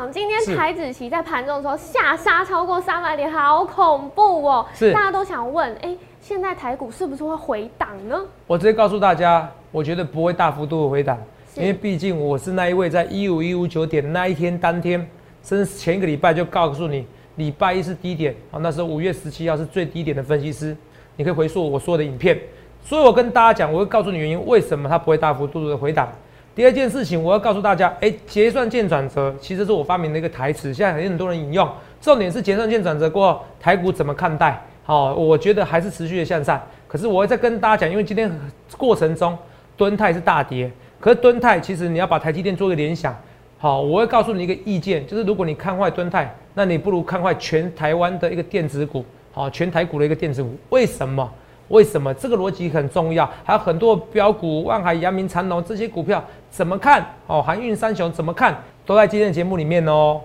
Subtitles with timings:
[0.00, 4.66] 长，今天是台子期在盘中的时候下杀超过三百点，好恐怖哦！
[4.74, 8.18] 是大家都想问，哎、现在台股是不是会回档呢？
[8.46, 11.18] 我直接告诉大家，我觉得不会大幅度的回档，
[11.54, 15.06] 因为毕竟我是那一位在一五一五九点那一天当天，
[15.42, 17.06] 甚至前一个礼拜就告诉你，
[17.36, 20.74] 礼拜一是低点，啊，那时候五月十七号是最低点的分析师，
[21.16, 22.40] 你可以回溯我说的影片。
[22.82, 26.10] 所以我跟大家讲，我会告诉你原因，为什么它不会大幅度的回档。
[26.52, 31.68] 第二件事情，我要告诉大家，哎、结算见转折，其实是我发明的一个台词，现在很多人引用。
[32.00, 34.60] 重点是结算见转折过后，台股怎么看待？
[34.82, 36.60] 好、我觉得还是持续的向上。
[36.88, 38.30] 可是我会再跟大家讲，因为今天
[38.76, 39.38] 过程中
[39.76, 40.68] 敦泰是大跌，
[40.98, 43.16] 可是敦泰其实你要把台积电做个联想。
[43.56, 50.56] 好，我会告诉你一个意见，就是如果你看坏敦泰，那你不如看坏全台湾的一个电子股，好，全台股的一个电子股。
[50.70, 51.30] 为什么？
[51.70, 52.12] 为什么？
[52.14, 57.00] 这个逻辑很重要，还有很多标股，万海、阳明、长隆这些股票怎么看？
[57.28, 58.60] 哦，航运三雄怎么看？
[58.84, 60.20] 都在今天的节目里面哦。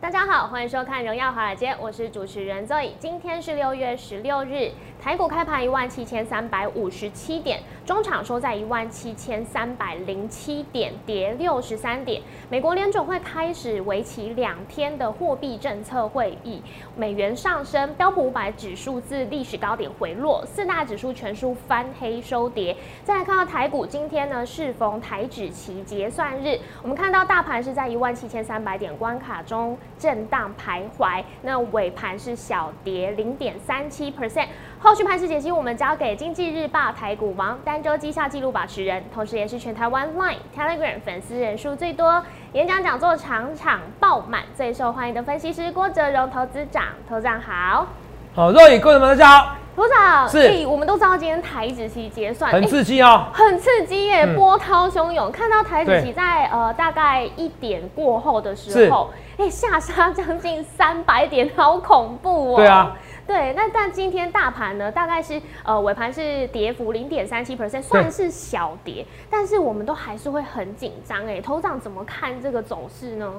[0.00, 2.90] 大家好，欢迎收看《荣耀华尔街》，我是主持人 Zoe。
[2.98, 4.70] 今天是六月十六日，
[5.06, 12.20] 台股开盘一万七千三百五十七点，中场收在一万七千三百零七点，跌六十三点。
[12.50, 16.60] 美国联准会开始为期两天的货币政策会议，
[16.96, 22.76] 美元上升，标普五百指数自历史高点回落，四大指数全数翻黑收跌。
[23.04, 34.48] 再来看到台股，今天呢适逢台指期结算日，我们看到大盘是在一万七千三百点关卡中震荡徘徊，那尾盘是小跌零点三七 percent。
[34.86, 46.84] 后续盘势解析，我们交给经济日报台股王单周绩效纪录保持人，同时也是全台湾 Line、Telegram 粉丝人数最多、演讲讲座场场爆满、最受欢迎的分析师郭哲荣投资长。
[47.08, 47.88] 投资长好，
[48.32, 53.26] 好，若雨，各位们大家好，投资长，是诶我们都知道今天台指期结算，很刺激哦。
[53.32, 55.32] 很刺激耶，嗯波涛汹涌。
[55.32, 62.56] 看到台指期在呃大概一点过后的时候，哎、下杀将近三百点，好恐怖哦。
[62.58, 62.96] 对啊，
[63.26, 71.40] 对，那但今天大盘呢，大概是呃尾盘是跌幅零点三七 percent，算是小跌，但是我们都还是会很紧张哎。
[71.40, 73.32] 头长怎么看这个走势呢？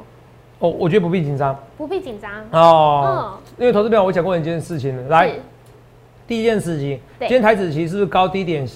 [0.59, 2.31] 哦，我觉得不必紧张不必紧张。
[2.51, 5.31] 哦，嗯因为投资朋友我讲过一件事情了，来，
[6.27, 8.67] 第一件事情，今天台子期是不是高低点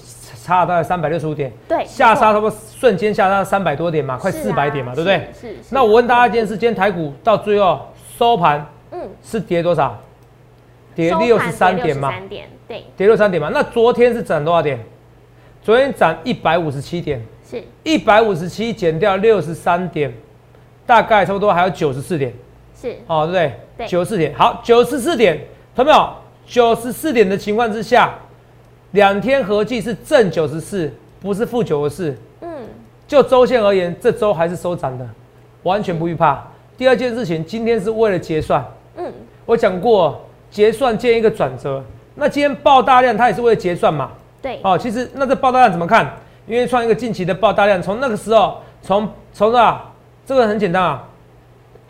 [0.42, 1.52] 差了大概三百六十五点？
[1.68, 5.18] 对，下杀没差不多瞬间下杀三百多点嘛，快四百点嘛，对不对？？
[5.34, 5.74] 是是是。
[5.74, 7.80] 那我问大家一件事，今天台股到最后
[8.16, 9.94] 收盘嗯，是跌多少？
[10.94, 13.50] 跌六十三点嘛，63点，对，跌六三点嘛。
[13.52, 14.78] 那昨天是涨多少点？
[15.62, 20.12] 昨天涨一百五十七点，是一百五十七减掉六十三点，
[20.84, 22.32] 大概差不多还有九十四点。
[22.80, 23.52] 是，哦，对不对？
[23.78, 25.38] 对九十四点，好，九十四点，
[25.76, 26.12] 看到没有？
[26.44, 28.12] 九十四点的情况之下，
[28.90, 32.18] 两天合计是正九十四，不是负九十四。
[32.40, 32.48] 嗯，
[33.06, 35.08] 就周线而言，这周还是收涨的，
[35.62, 36.44] 完全不预怕。
[36.76, 38.66] 第二件事情，今天是为了结算，
[38.96, 39.12] 嗯，
[39.46, 40.20] 我讲过，
[40.52, 41.82] 结算见一个转折。
[42.14, 44.10] 那今天爆大量，它也是为了结算嘛。
[44.40, 46.08] 对，哦，其实那这爆大量怎么看？
[46.46, 49.90] 因为创一个近期的爆大量，从那个时候，从从啊，
[50.26, 51.08] 这个很简单啊，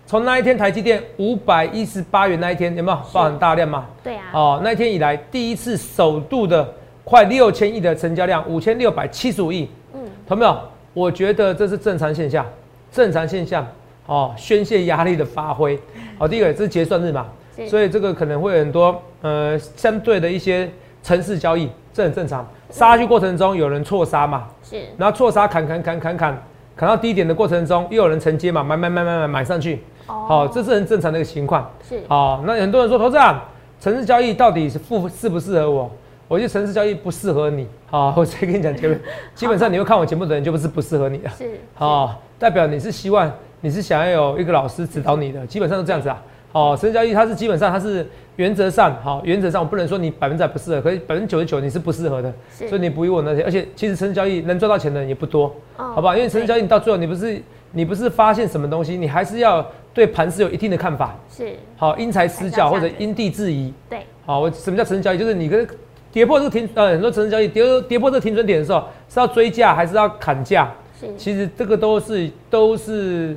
[0.06, 3.86] 从那一天台积电五百一十八元那一天有没有爆很大量嘛？
[4.04, 6.72] 对啊，哦，那一天以来第一次首度的
[7.02, 10.56] 快六千亿的成交量，五千六百七十五亿，嗯，同没有？
[10.94, 12.46] 我觉得这是正常现象，
[12.92, 13.66] 正常现象
[14.06, 15.76] 哦，宣泄压力的发挥。
[16.18, 20.70] 好、第一个这是结算日嘛，是所以这个可能会有很多呃相对的一些
[21.02, 22.46] 城市交易，这很正常。
[22.70, 26.42] 杀去过程中有人错杀嘛，是，然后错杀砍砍砍砍砍，
[26.74, 31.70] 砍到低点的过程中又有人承接嘛，买买买买买买上去，哦好、这是很正常的一个情况。
[31.86, 33.44] 是，好、那很多人说，投资啊，
[33.78, 35.90] 城市交易到底是适适不适合我？
[36.28, 37.66] 我觉得城市交易不适合你。
[37.90, 38.98] 好、 我直接跟你讲结论，
[39.34, 41.28] 基本上你会看我节目的人就不是不适合你的。
[41.28, 43.30] 是，好、代表你是希望
[43.60, 46.22] 你是想要有一个老师指导你的，基本上是这样子啊。
[46.52, 48.06] 好、城市交易它是基本上它是
[48.36, 52.32] 原则上，好、原则上我不能说你百分之百不适合，可是百分之九十九你是不适合的，
[52.68, 55.46] 所以你不用我那些，而且其实成交易能赚到钱的人也不多，
[55.78, 56.14] 哦好不好？
[56.14, 61.16] 因为成交易你到最后你不是你不是发现什么东西，你还是要对盘是有一定的看法。
[61.30, 63.72] 是，好，因材施教或者因地制宜。
[63.88, 65.18] 对，好，我什么叫成交易？
[65.18, 65.66] 就是你跟
[66.12, 70.70] 跌破这个停呃很多成交易跌跌破这个停损点的时候，是要追价还是要砍价？
[71.00, 73.34] 是，其实这个都是都是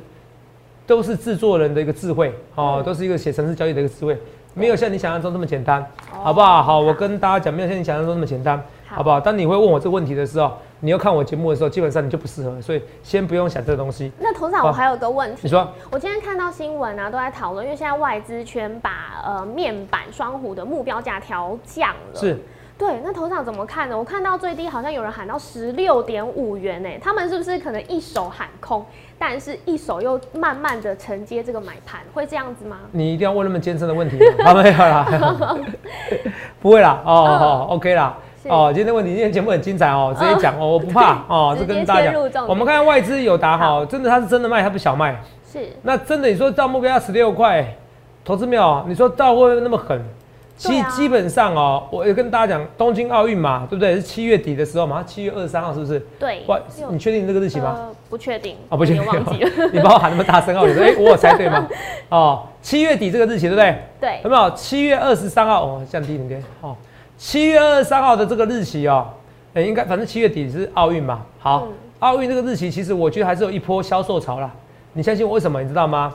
[0.86, 4.16] 都是制作人的一个智慧哦，嗯都是一个写城市交易的一个智慧，
[4.54, 6.62] 没有像你想象中这么简单，哦好不好？
[6.62, 8.62] 好，我跟大家讲，没有像你想象中那么简单。
[8.88, 9.18] 好好不好？
[9.18, 14.12] 当你会问我这个问题的时候，你要看我节目的时候，基本上你就不适合，所以先不用想这个东西。
[14.20, 15.40] 那头长，好我还有个问题。
[15.42, 22.20] 你说，我今天看到新闻啊，都在讨论，因为现在外资圈把呃面板双虎的目标价调降了。
[22.20, 22.38] 是。
[22.78, 23.96] 对，那头场怎么看呢？
[23.96, 28.84] 我看到最低好像有人喊到十六点五元呢，他们是不是可能一手喊空，
[29.18, 32.76] 但是一手又慢慢的承接这个买盘，会这样子吗？
[32.92, 34.44] 你一定要问那么艰深的问题吗？
[34.44, 35.06] 好， 没有啦，
[36.60, 38.16] 不会啦，哦哦，OK 啦。
[38.48, 42.12] 哦，今天的问题，今天节目很精彩哦，直接讲哦，我不怕 哦，直接这跟大家。
[42.46, 45.20] 我们看看外资有答哈，真的他是真的卖，他不小卖。
[45.44, 47.66] 是，那真的你说到目标要十六块，
[48.24, 48.84] 投资没有？
[48.86, 50.00] 你说到会不会那么狠？
[50.56, 53.94] 其对啊基本上哦，我也跟大家讲，东京奥运嘛，对不对？
[53.96, 56.00] 是七月底的时候嘛，七月二十三号是不是？
[56.18, 56.42] 对。
[56.46, 56.58] 哇，
[56.90, 57.74] 你确定这个日期吗？
[57.76, 58.56] 呃，不确定。
[58.70, 59.50] 哦，不确定，忘记了。
[59.70, 61.68] 你把我喊那么大声哦，你说 哎，我有猜对吗？
[62.08, 63.76] 哦，七月底这个日期对不对？
[64.00, 64.50] 对有，没有？
[64.52, 66.74] 七月二十三号哦，降低一点点哦。
[67.18, 69.06] 七月二十三号的这个日期哦，
[69.52, 71.20] 哎，应该反正七月底是奥运嘛。
[71.38, 74.50] 好嗯，奥运这个日期其实我觉得还是有一波销售潮啦。
[74.94, 75.60] 你相信我为什么？
[75.62, 76.14] 你知道吗？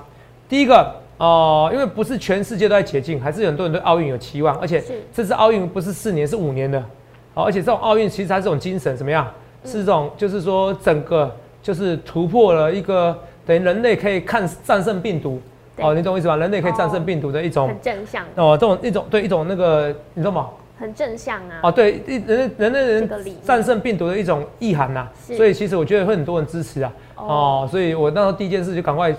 [0.49, 0.93] 第一个
[1.25, 6.83] 哦、因为不是全世界都在解禁，还是有很多人对奥运有期望，而且是这次奥运不是四年，是五年的。
[7.33, 9.27] 好，而且这种奥运其实它这种精神怎么样？
[9.63, 11.31] 是这种，就是说整个
[11.61, 13.15] 就是突破了一个
[13.45, 15.39] 等于人类可以看战胜病毒。
[15.77, 16.35] 哦，你懂我意思吧？
[16.35, 20.49] 人类可以战胜病毒的一种很正向，哦，这种一种对一种那个你知道吗？
[20.77, 21.59] 很正向啊。
[21.63, 23.09] 哦，对，一人人类人
[23.43, 26.91] 战胜病毒的一种意涵呐、是所以其实我觉得会很多人支持啊。
[27.15, 29.15] 哦哦，所以我那时候第一件事就赶快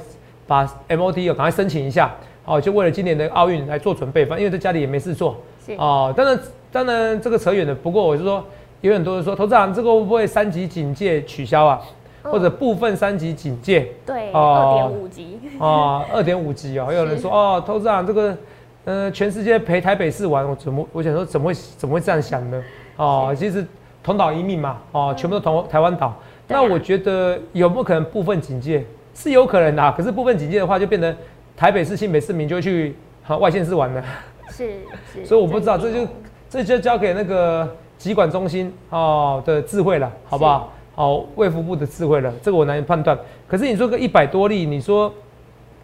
[0.53, 2.15] 把 MOT 有赶快申请一下，
[2.45, 5.35] 哦，就为了今年的奥运来做准备，反正因为在家里也没事做。
[5.79, 6.39] 哦，当然
[6.71, 8.45] 当然这个扯远了，不过我是说，
[8.83, 11.81] 有很多人说，投资长这个会不会三级警戒取消啊？
[11.83, 13.89] 嗯或者部分三级警戒？
[14.07, 15.41] 对，哦二点五级。
[15.59, 18.37] 哦，二点五级哦，还有人说哦，投资长这个，
[18.85, 22.63] 呃，全世界陪台北市玩，我怎么我想说怎么会怎么会这样想呢？
[22.97, 23.67] 哦，其实
[24.05, 26.09] 同岛一命嘛，哦，全部都同台湾岛。
[26.09, 26.19] 啊
[26.49, 28.85] 那我觉得有没有可能部分警戒
[29.15, 31.15] 是有可能的啊、可是部分警戒的话，就变成
[31.57, 32.95] 台北市、新北市民就会去
[33.27, 34.03] 啊外县市玩了。
[34.49, 34.71] 是
[35.13, 35.25] 是。
[35.27, 36.09] 所以我不知道，这就
[36.49, 37.69] 这就交给那个
[37.99, 40.73] 疾管中心哦的智慧了，好不好？
[40.95, 43.19] 好，卫福部的智慧了，这个我难以判断。
[43.49, 45.13] 可是你说个一百多例，你说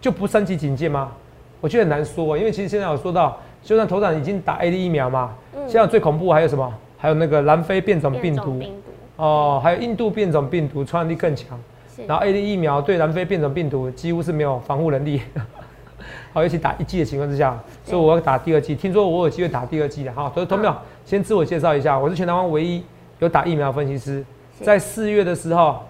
[0.00, 1.12] 就不三级警戒吗？
[1.60, 6.72] 我觉得很难说，因为其实现在有说到，就算头长已经打 A D 疫苗嘛，嗯现在最恐怖还有什么？
[6.98, 11.58] 还有那个南非变种病毒变种病毒哦，还有印度变种病毒传染力更强。
[12.02, 15.20] 是然后 A D 疫苗对南非变种病毒几乎是没有防护能力。
[16.32, 18.74] 好，尤其打一剂的情况之下，所以我要打第二剂。
[18.74, 22.82] 听说我有机会打第二剂的，好，投投票先自我介绍一下，我是全台湾唯一
[23.18, 24.24] 有打疫苗的分析师。
[24.62, 25.80] 在四月的时候，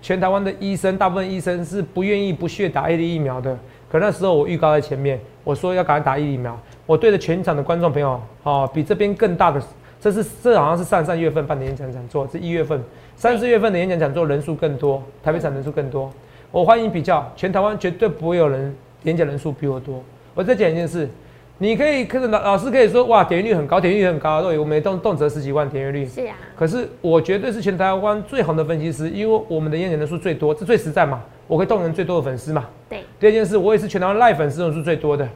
[0.00, 3.58] 全台湾的医生，大部分医生是不愿意不屑打 A D 疫苗的。
[3.90, 6.58] 可那时候我预告在前面，我说要赶快打 D 疫苗。
[6.86, 9.60] 我对着全场的观众朋友，哦，比这边更大的，
[10.00, 12.80] 这是这好像是上上月份办的演讲讲座，是一月份，
[13.16, 16.10] 三四月份的演讲讲座人数更多，台北场人数更多。
[16.50, 20.02] 我欢迎比较，全台湾绝对不会有人演讲人数比我多。
[20.34, 21.08] 我再讲一件事，
[21.58, 26.06] 你可以，可是老老师可以说，哇，点阅率很高，点阅率很高，对，我们动动辄十几万点阅率。
[26.06, 32.66] 是啊，可是我绝对是全台湾最红的分析师，因为我们的演讲人数最多，这最实在嘛，我可以动员最多的粉丝嘛。
[32.88, 35.28] 对，第二件事，我也是全台湾 Live 粉丝人数最多的，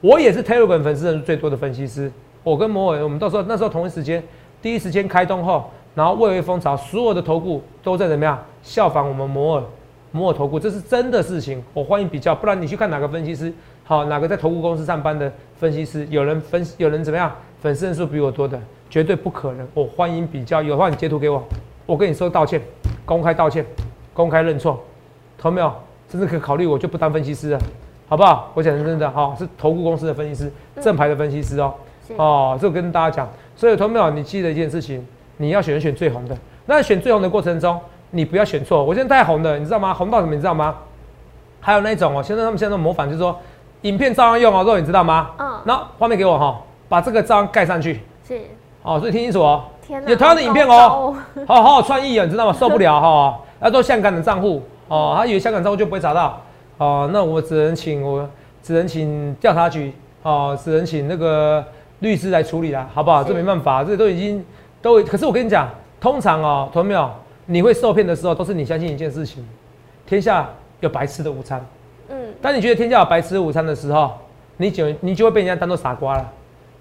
[0.00, 2.10] 我也是 Telegram 粉丝人数最多的分析师。
[2.42, 4.22] 我跟摩尔，我们到时候那时候同一时间，
[4.62, 9.64] 第一时间开通后，然后蔚为风潮，所有的投顾都在怎么样效仿我们摩尔，
[10.12, 11.62] 摩尔投顾，这是真的事情。
[11.74, 13.52] 我欢迎比较，不然你去看哪个分析师，
[13.84, 18.58] 好，哪个在投顾公司上班的分析师，有人分有人怎么样，粉丝人数比我多的，
[18.88, 19.66] 绝对不可能。
[19.74, 21.42] 我欢迎比较，有的话你截图给我，
[21.84, 22.60] 我跟你说道歉，
[23.04, 23.64] 公开道歉，
[24.14, 24.82] 公开认错，
[25.36, 25.72] 投没有？
[26.10, 27.60] 甚至可以考虑，我就不当分析师了，
[28.08, 28.50] 好不好？
[28.54, 31.74] 我讲的真的哈、是投顾公司的分析师，正牌的分析师哦。
[32.08, 34.10] 是哦，这个跟大家讲，所以投没有？
[34.10, 36.36] 你记得一件事情，你要选选最红的。
[36.66, 37.78] 那选最红的过程中，
[38.10, 38.82] 你不要选错。
[38.82, 39.94] 我现在太红了，你知道吗？
[39.94, 40.34] 红到什么？
[40.34, 40.74] 你知道吗？
[41.60, 43.38] 还有那种哦，现在他们现在都模仿，就是说
[43.82, 45.30] 影片照样用哦，肉你知道吗？
[45.38, 48.00] 嗯，那画面给我哈、把这个照样盖上去。
[48.26, 48.40] 是。
[48.82, 49.64] 哦，所以听清楚哦。
[50.06, 52.52] 有同样的影片好哦高好好有创意啊，你知道吗？
[52.52, 56.38] 受不了哈，要做香港的账户哦，他以为香港账户就不会查到
[56.76, 58.28] 哦，那我只能请我
[58.62, 61.64] 只能请调查局哦，只能请那个
[62.00, 63.22] 律师来处理啦，好不好？
[63.22, 64.44] 是这没办法，这都已经
[64.80, 65.68] 都，可是我跟你讲，
[66.00, 67.10] 通常哦，同没有？
[67.46, 69.46] 你会受骗的时候，都是你相信一件事情，
[70.06, 70.48] 天下
[70.80, 71.64] 有白吃的午餐。
[72.10, 74.12] 嗯，当你觉得天下有白吃的午餐的时候，
[74.58, 76.32] 你就你就会被人家当做傻瓜了。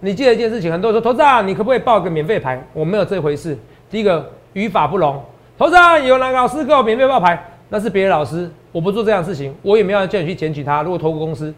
[0.02, 2.62] 你记得一件事情，很多人说投资啊，你可不可以报个免费牌？
[2.74, 3.58] 我没有这回事。
[3.90, 5.20] 第一个语法不容，
[5.58, 7.42] 投资啊，有哪个老师给我免费报牌？
[7.70, 10.84] 那是别的老师，我不做这样的事情，我也没有叫你去检举他。
[10.84, 11.54] 如果投顾公司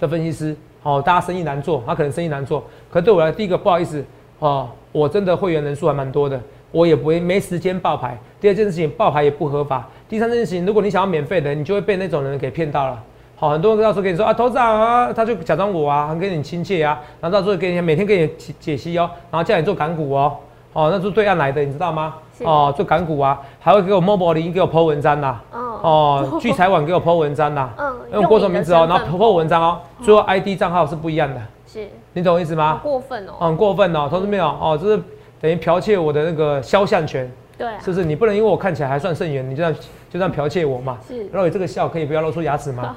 [0.00, 2.62] 的分析师，哦，大家生意难做，他可能生意难做，
[2.92, 4.04] 可对我来，第一个不好意思，
[4.38, 6.38] 哦，我真的会员人数还蛮多的，
[6.70, 8.16] 我也不会没时间爆牌。
[8.38, 9.88] 第二件事情，爆牌也不合法。
[10.08, 13.02] 第三件事情，如果你想要免费的，你就会被那种人给骗到了。
[13.34, 20.36] 好，很多人到时候跟你说啊，头长啊，他就假装我啊，很跟你亲切啊，然后到时候给你每天给你解解析哦，然后叫你做港股哦，
[20.74, 22.14] 哦，那是对岸来的，你知道吗？
[22.42, 32.80] 哦，做港股啊，还会给我摸摸零，给我 po 文章呐，哦， 聚财网给我 po 文章呐，嗯，用郭总名字哦，然后 po 文章哦，最后 ID 账号是不一样的，是，你懂我意思吗？
[32.82, 35.02] 过分哦，很过分哦，同志们哦，哦，这是
[35.40, 37.30] 等于剽窃我的那个肖像权。
[37.56, 38.04] 对，是不是？
[38.04, 39.74] 你不能因为我看起来还算甚远，你就这样
[40.14, 40.96] 就这样剽窃我嘛？
[41.08, 42.94] 是，然后你这个笑可以不要露出牙齿吗？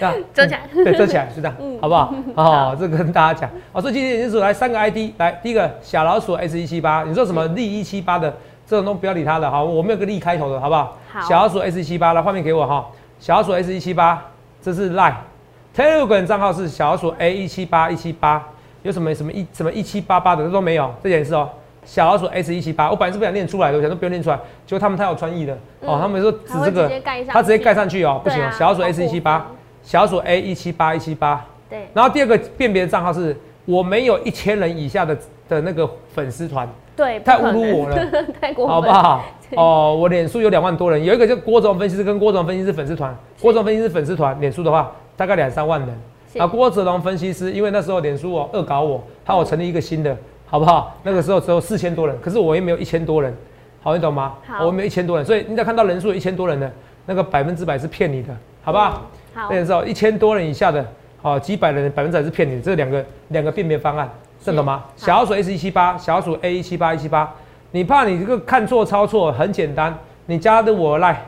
[0.00, 2.12] 这样 遮起来，对，遮起来是这样，好不好？
[2.34, 10.98] 好，这跟大家讲，哦，这今天就是来三个 ID，来第一个小老鼠 S 一七八，你说什么利一七八的这种都不要理他了，好，我们有个利开头的，好不好？
[11.12, 12.84] 好，小老鼠 S 一七八，来画面给我哈，
[13.20, 14.20] 小老鼠 S 一七八，
[14.60, 18.44] 这是 Line，Telegram 账号是小老鼠 A 一七八一七八，
[18.82, 21.48] 有什么什么一什么一七八八的这都没有，这件事哦。
[21.88, 25.56] 小老鼠 S 一七八，我本来是不想念出来的，我想说不用念出来，结果他们太有创意了。
[25.80, 26.86] 哦，他们说指这个，
[27.26, 29.46] 他直接盖上去哦，不行，小老鼠 S 一七八，
[29.82, 35.16] 小老鼠 A 一七八一七八，对，然后第二个辨别的账号是我没有一千人以下的
[35.48, 38.06] 的那个粉丝团，对，太侮辱我了，
[38.38, 39.24] 太过好不好？
[39.56, 45.98] 哦，我脸书有两万多人，有一个叫郭总分析师跟郭总分析师粉丝团，郭总分析师粉丝团脸书的话大概两三万人，
[46.38, 50.14] 啊，郭子龙分析师因为那时候脸书哦恶搞我，他我成立一个新的。
[50.50, 50.96] 好不好？
[51.02, 53.34] 那个时候只有四千多人，可是我也没有一千多人，
[53.82, 54.34] 好，你懂吗？
[54.46, 56.70] 好，我没有一千多人，所以你只要看到人数有一千多人的，
[57.04, 59.02] 那个百分之百是骗你的，好不好？
[59.34, 60.84] 好，那时候一千多人以下的，
[61.20, 64.08] 好，几百人百分之百是骗你的，这两个两个辨别方案，
[64.44, 64.84] 认懂吗？
[64.96, 67.30] 小鼠 S 一七八，小鼠 A 一七八一七八，
[67.72, 71.26] 你怕你这个看错操作，很简单，你加入我来，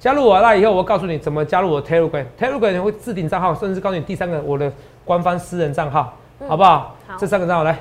[0.00, 4.70] 加入我来以后，我告诉你怎么加入我 Telegram，Telegram 会置顶账号，甚至告诉你第三个我的
[5.04, 6.12] 官方私人账号，
[6.48, 6.96] 好不好？
[7.06, 7.78] 好，这三个账号来。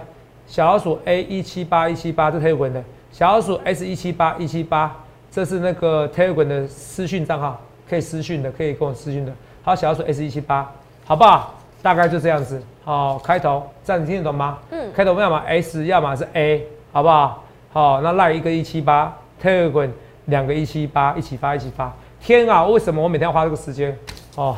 [0.48, 4.96] 小老鼠 A 一七八一七八，这 Telegram 的；小老鼠 S 一七八一七八，
[5.32, 7.60] 这是那个 Telegram 的私讯账号，
[7.90, 9.34] 可以私讯的，可以跟我私讯的。
[9.64, 10.72] 好，小老鼠 S 一七八，
[11.04, 11.56] 好不好？
[11.82, 12.62] 大概就这样子。
[12.84, 14.60] 好，开头这样你听得懂吗？
[14.70, 14.92] 嗯。
[14.94, 17.44] 开头要么 S，要么是 A，好不好？
[17.74, 19.90] 好，那赖一个一七八，Telegram
[20.26, 21.92] 两个一七八，一起发一起发。
[22.22, 23.98] 天啊，为什么我每天要花这个时间？
[24.36, 24.56] 哦，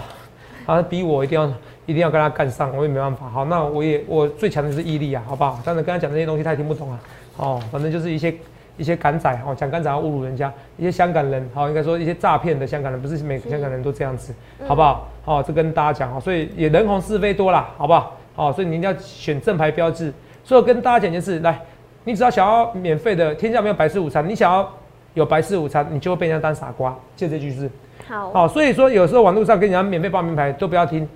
[0.66, 1.50] 好像逼我一定要。
[1.88, 3.28] 一定要跟他干上，我也没办法。
[3.28, 5.60] 好，那我也我最强的是毅力啊，好不好？
[5.66, 7.00] 但是跟他讲这些东西，他也听不懂啊。
[7.38, 8.32] 哦，反正就是一些
[8.78, 14.34] 一些港仔哦，讲港仔要侮辱人家，一些香港人，好，应该说一些诈骗的香港人，不是每个香港人都这样子，
[14.68, 15.10] 好不好？
[15.26, 18.18] 哦，这跟大家讲哦，所以也人红是非多啦，好不好？
[18.36, 20.14] 好，所以你一定要选正牌标志。
[20.44, 21.60] 所以我跟大家讲件事，来，
[22.04, 24.70] 你只要想要免费的，天下没有白吃午餐，你想要
[25.14, 26.96] 有白吃午餐，你就会被人家当傻瓜。
[27.16, 27.70] 借这句是
[28.08, 31.08] 好，好，所以说有时候网络上跟人家免费报名牌都不要听。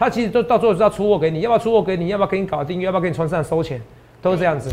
[0.00, 2.08] 他其实都到最后是要出货给你，要不要出货给你？
[2.08, 2.80] 要不要给你搞定？
[2.80, 3.78] 要不要给你床上收钱？
[4.22, 4.72] 都是这样子。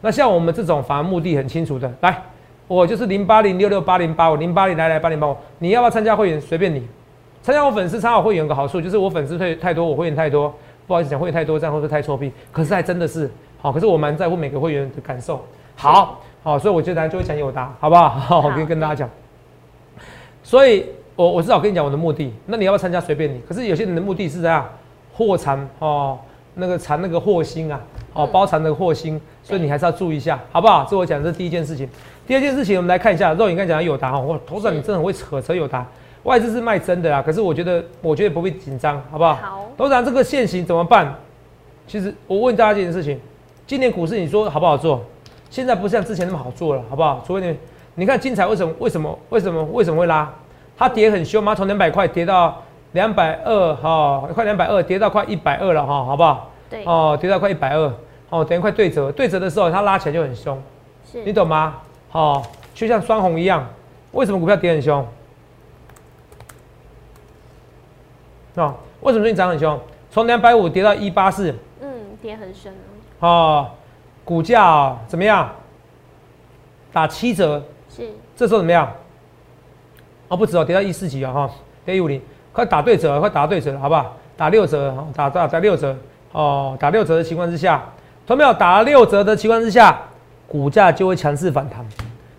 [0.00, 2.20] 那像我们这种反而目的很清楚的，来，
[2.66, 6.40] 我就是零八零六六八零八五零八零来来八零八五，你要不要参加会员？
[6.40, 6.84] 随便你。
[7.40, 10.52] 参加我粉丝参加会员有个好处，就是我粉丝太太多，我会员太多，
[10.88, 12.32] 不好意思讲会员太多，这样会不会太臭屁？
[12.50, 13.30] 可是还真的是
[13.62, 15.40] 好，可是我蛮在乎每个会员的感受。
[15.76, 18.08] 好，好，所以我觉得就会讲有答，好不好？
[18.08, 19.08] 好，我可以跟大家讲。
[20.42, 20.86] 所以。
[21.16, 23.40] 我我至少跟你讲我的目的，那你要不要参加随便你。
[23.48, 24.68] 可是有些人的目的是这样，
[25.12, 26.18] 货藏哦，
[26.54, 27.80] 那个藏那个货星啊，
[28.12, 30.84] 哦包藏那个货星，所以你还是要注意一下，好不好？
[30.90, 31.88] 这我讲这是第一件事情。
[32.26, 35.86] 第二件事情，我们来看一下肉眼刚讲的友达哈，我头上你真的很会扯扯友达，
[36.24, 39.34] 外资是卖真的啊，可是我觉得我觉得不必紧张，好不好？
[39.34, 39.70] 好。
[39.76, 41.14] 头长这个现行怎么办？
[41.86, 43.20] 其实我问大家一件事情，
[43.66, 45.00] 今年股市你说好不好做？
[45.50, 47.22] 现在不像之前那么好做了，好不好？
[47.26, 47.56] 除非你
[47.96, 50.32] 你看精彩为什么为什么为什么为什么会拉？
[50.76, 51.54] 它跌很凶吗？
[51.54, 52.62] 从两百块跌到
[52.92, 56.50] 两百二，哈，快两百二，跌到快一百二了，哈，好不好？
[56.68, 56.84] 对。
[56.84, 57.92] 哦，跌到快一百二，
[58.30, 60.60] 哦，等于快对折，对折的时候它拉起来就很凶，
[61.10, 61.76] 是你懂吗？
[62.08, 62.42] 好，
[62.74, 63.66] 就像双红一样，
[64.12, 65.06] 为什么股票跌很凶？
[68.56, 69.78] 哦，为什么最近涨很凶？
[70.10, 71.88] 从两百五跌到一八四，嗯，
[72.22, 72.72] 跌很深
[73.20, 73.68] 哦，
[74.24, 75.50] 股价怎么样？
[76.92, 78.88] 打七折，是，这时候怎么样？
[80.34, 81.50] 哦，不止哦，跌到一四级啊，哈，
[81.84, 82.20] 跌一五零，
[82.52, 84.16] 快打对折，快打对折，好不好？
[84.36, 85.96] 打六折，打打打六折，
[86.32, 87.80] 哦，打六折的情况之下，
[88.26, 89.96] 同没有打六折的情况之下，
[90.48, 91.86] 股价就会强势反弹。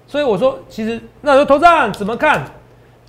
[0.06, 2.44] 所以我说，其实那说头长怎么看？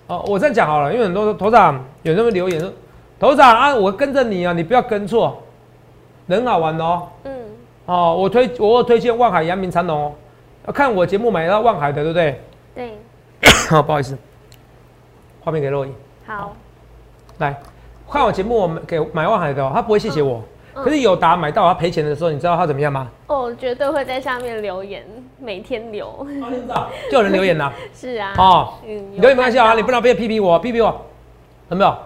[0.07, 2.73] 哦，我这样讲好了，因为很多头长有人会留言说，
[3.19, 5.43] 头长啊，我跟着你啊，你不要跟错，
[6.28, 7.09] 很好玩哦。
[7.25, 7.33] 嗯。
[7.87, 10.14] 哦，我推我推荐望海、阳明、长隆
[10.73, 12.40] 看我节目买到望海的，对不对？
[12.76, 12.93] 对。
[13.69, 14.16] 好， 不好意思。
[15.46, 15.90] 画面给洛伊。
[16.26, 16.56] 好，
[17.38, 17.56] 来
[18.10, 20.42] 看我节目，我们给买万海的，他不会谢谢我，
[20.74, 23.08] 可是有达买到他赔钱的时候，你知道他怎么样吗？
[23.28, 25.06] 哦，绝对会在下面留言，
[25.38, 26.26] 每天留。
[27.08, 27.72] 就有人留言呐。
[27.94, 28.34] 是啊。
[28.36, 31.00] 哦，留言没关系啊，你不能别批评我，批评我，
[31.68, 31.96] 有没有？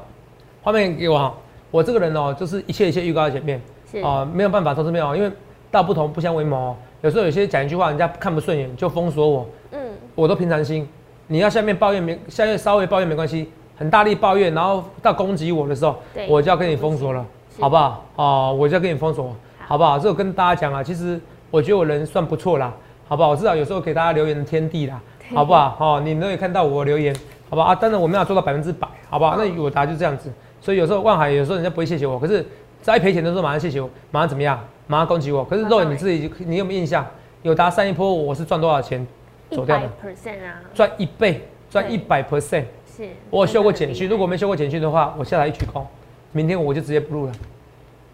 [0.63, 1.35] 画面给我哈。
[1.71, 3.59] 我这个人哦，就是一切一切预告在前面。
[3.91, 5.33] 是啊，没有办法，都是没有，因为
[5.71, 6.77] 道不同不相为谋。
[7.01, 9.47] 有时候有些讲一句话，人家看不顺眼就封锁我。
[9.73, 9.81] 嗯。
[10.15, 10.87] 我都平常心。
[11.33, 15.95] 你要下面抱怨没，下面稍微抱怨没关系，很大力抱怨，然后到攻击我的时候，
[16.29, 17.25] 我就要跟你封锁了，
[17.61, 18.05] 好不好？
[18.17, 19.33] 哦，我就要跟你封锁，
[19.65, 19.97] 好不好？
[19.97, 22.75] 这我跟大家讲啊，其实我觉得我人算不错啦，
[23.07, 23.29] 好不好？
[23.29, 25.01] 我至少有时候给大家留言的天地啦，
[25.33, 25.77] 好不好？
[25.79, 27.15] 哦，你们都可以看到我留言，
[27.49, 27.69] 好不好？
[27.69, 29.37] 啊，当然我没有做到百分之百，好不好？
[29.39, 30.29] 那有答就这样子，
[30.61, 32.45] 所以有时候万海有时候人家不会谢谢我，可是
[32.83, 34.59] 在赔钱的时候马上谢谢我，马上怎么样？
[34.89, 35.45] 马上攻击我。
[35.45, 37.07] 可是肉你自己，你有没有印象？
[37.43, 39.07] 有达上一波我是赚多少钱？
[39.51, 42.65] 走掉的 percent 啊，赚一倍，赚一百 percent。
[42.97, 45.83] 是，我修过简讯，如果没修过简讯的话，我下来一鞠躬，
[46.33, 47.33] 明天我就直接不录了。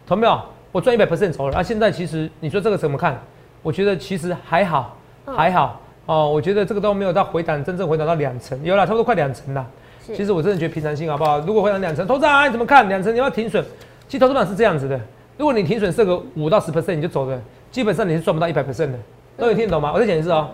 [0.07, 0.40] 同没有？
[0.73, 1.57] 我赚一百 percent 走了。
[1.57, 3.21] 啊，现在其实你说这个怎么看？
[3.62, 6.31] 我觉得其实还好，还好哦。
[6.31, 9.66] 我觉得这个都没有到回档，真正回档到两成，有了差不多快两成了。
[10.14, 11.40] 其实我真的觉得平常心好不好？
[11.40, 12.88] 如果回档两成，投资啊你怎么看？
[12.88, 13.64] 两成你要停损。
[14.07, 15.00] 其实投资板是这样子的，
[15.37, 17.40] 如果你停损设个五到十 percent 你就走了，
[17.73, 18.99] 基本上你是赚不到一百 percent 的。
[19.37, 19.93] 都有听懂吗？
[19.93, 20.50] 我再讲一次哦。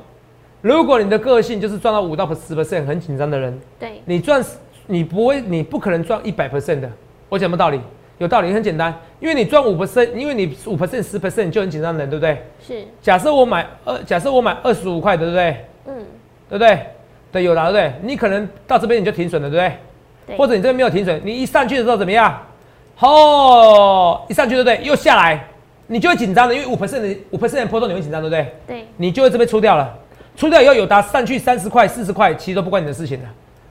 [0.62, 4.42] 如果你的个性就是赚到五到十 percent 很紧张的人，对，你赚
[4.86, 6.88] 你不会，你不可能赚一百 percent 的。
[7.28, 7.80] 我讲什么道理？
[8.18, 12.40] 有道理，很简单，因为你赚五 percent，因为你五 percent 十 percent 就很紧张的人，对不对？
[12.64, 12.84] 是。
[13.00, 15.56] 假设我买二，假设我买二十五块，对不对？
[15.86, 15.94] 嗯。
[16.48, 16.78] 对不对？
[17.32, 18.08] 对，有了，对不对？
[18.08, 19.76] 你可能到这边你就停损了，对不对？
[20.28, 20.36] 对。
[20.36, 22.40] 或者你这边没有停损，你一上去的时候怎么样？
[23.00, 24.86] 哦，一上去对不对？
[24.86, 25.44] 又下来，
[25.88, 28.54] 你就会紧张的，因为五 percent 的五 percent 的波动你会紧张，对不对？
[28.68, 28.86] 对。
[28.96, 29.98] 你就会这边出掉了。
[30.36, 33.24] 出掉以后有达上去三十块、四十块，其实都不关你的事情的。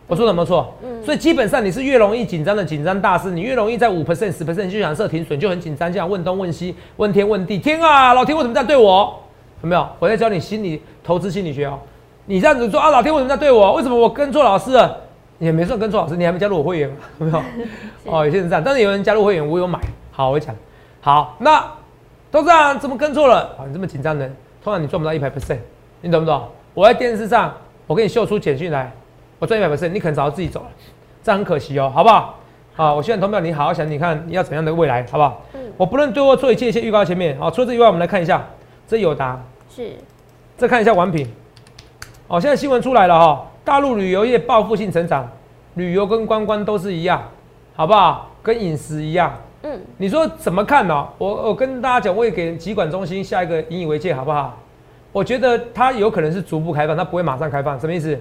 [0.08, 0.74] 我说的没错？
[0.84, 1.04] 嗯。
[1.04, 7.58] 所以基本上你是越容易紧张的紧张大师，你越容易在五 percent、十 percent 就想设停损，就很紧张，这样问东问西、问天问地。
[7.58, 9.20] 天啊，老天为什么这样对我？
[9.64, 9.88] 有没有？
[10.00, 11.80] 我在教你心理投资心理学哦。
[12.26, 13.74] 你这样子说啊，老天为什么在对我？
[13.76, 14.98] 为什么我跟错老师了？
[15.38, 16.90] 你也没算跟错老师，你还没加入我会员
[17.20, 17.44] 有没有？
[18.06, 19.80] 哦，有些人这样，但是有人加入会员，我有买。
[20.12, 20.56] 好，我讲。
[21.00, 21.64] 好，那
[22.30, 23.56] 都这样，怎么跟错了？
[23.58, 24.28] 啊，你这么紧张的，
[24.64, 25.58] 通常你赚不到一百 percent，
[26.02, 26.48] 你懂不懂？
[26.74, 27.54] 我在电视上，
[27.88, 28.92] 我给你秀出简讯来，
[29.40, 30.68] 我赚一百 percent，你可能早就自己走了，
[31.24, 32.36] 这很可惜哦，好不好？
[32.74, 35.42] 好，我希望投票你好好想，你看你要怎样的未来，好不好？
[35.54, 35.60] 嗯。
[35.78, 37.38] 我不论对或错，一切一切预告前面。
[37.38, 38.46] 好，除了这以外，我们来看一下，
[38.88, 39.92] 这有答是。
[40.58, 41.28] 再看一下完品。
[42.28, 45.30] 哦，现在新闻出来了哈，大陆旅游业报复性成长，
[45.76, 47.22] 旅游跟观光都是一样，
[47.76, 48.30] 好不好？
[48.42, 49.38] 跟饮食一样。
[49.64, 49.80] 嗯。
[49.98, 51.08] 你说怎么看呢？
[51.18, 54.58] 我我跟大家讲，我也给疾管中心下一个引以为戒，好不好？
[55.12, 57.80] 我觉得它有可能是逐步开放，它不会马上开放。
[57.80, 58.18] 什么意思？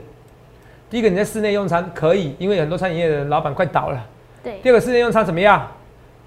[0.91, 4.07] 第一个，你在室内用餐可以，因为很多餐饮业的老板快倒了。
[4.43, 4.59] 对。
[4.63, 5.69] 第二个，室内用餐怎么样？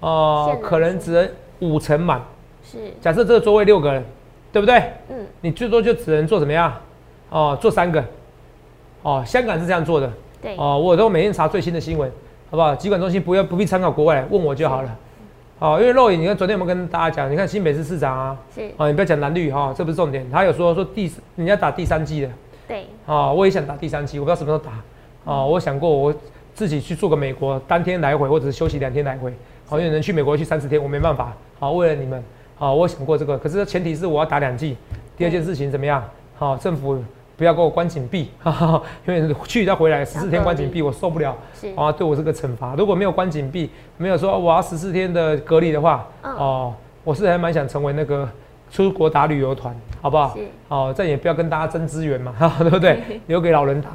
[0.00, 2.22] 哦，可能只能五成满。
[2.62, 2.78] 是。
[3.00, 4.02] 假设这个座位六个人，
[4.52, 4.82] 对不对？
[5.10, 5.26] 嗯。
[5.42, 6.72] 你最多就只能做怎么样？
[7.28, 8.02] 哦，做三个。
[9.02, 10.10] 哦，香港是这样做的。
[10.40, 10.56] 对。
[10.56, 12.10] 哦，我都每天查最新的新闻，
[12.50, 12.74] 好不好？
[12.74, 14.96] 疾管中心不要不必参考国外，问我就好了。
[15.60, 18.62] 哦，因为肉眼，你看昨天我们跟大家讲，你看新北市市长啊，是。
[18.76, 22.28] 哦，你不要讲蓝绿哈，这不是重点，他有说说第人家打第三季的，
[22.66, 24.72] 对，哦，我也想打第三季，我不知道什么时候打，
[25.24, 26.12] 哦，我想过我
[26.54, 29.32] 自己去做个美国，当天来回或者是休息两天来回，
[29.66, 32.22] 好，有人去美国去三十天，我没办法，好，为了你们，
[32.56, 34.76] 好，我想过这个，可是前提是我要打两季，
[35.16, 36.02] 第二件事情怎么样？
[36.36, 37.02] 好，政府。
[37.36, 38.30] 不要给我关紧闭，
[39.06, 41.36] 因为去再回来十四天关紧闭，我受不了。
[41.74, 42.74] 啊，对我是个惩罚。
[42.76, 48.28] 如果没有关紧闭，没有说我要十四天的隔离的话，哦，我是还蛮想成为那个
[48.70, 50.36] 出国打旅游团，好不好？
[50.68, 53.00] 哦，再也不要跟大家争资源嘛， 对不对？
[53.26, 53.90] 留给老人打。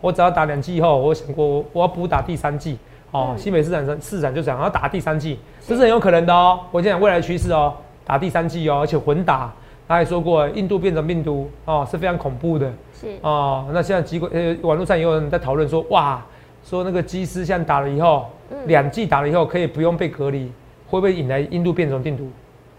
[0.00, 2.78] 我只要打两剂以后，我想过我要补打第三剂。
[3.12, 6.58] 哦，新北市长市长就讲要打第三季，这是很有可能的哦。
[6.72, 7.72] 我讲未来趋势哦，
[8.04, 9.52] 打第三季哦，而且混打。
[9.88, 13.66] 他还说过，印度变种病毒哦是非常恐怖的，是哦。
[13.72, 16.20] 那现在机构呃网络上也有人在讨论说，哇，
[16.64, 18.26] 说那个机师像打了以后，
[18.66, 20.50] 两剂打了以后可以不用被隔离，
[20.88, 22.28] 会不会引来印度变种病毒？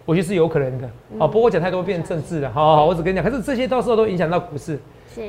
[0.03, 0.89] 我觉得是有可能的。
[1.17, 4.77] 哦，不过讲太多变政治了，好好，我只跟你讲，可是这些到时候都影响到股市。